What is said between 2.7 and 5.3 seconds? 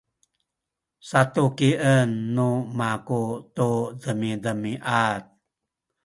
maku tu demidemiad